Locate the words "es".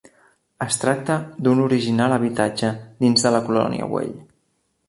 0.65-0.77